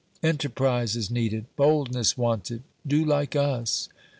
[0.23, 3.87] Enterprise is needed, boldness wanted; do like us.